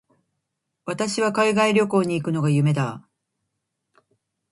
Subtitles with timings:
[0.83, 3.07] 私は海外旅行に行くのが夢だ。